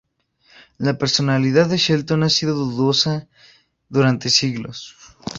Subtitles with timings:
[0.79, 3.27] La personalidad de Shelton ha sido dudosa
[3.87, 4.95] durante siglos.